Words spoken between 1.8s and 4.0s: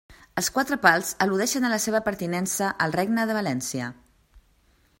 seva pertinença al Regne de València.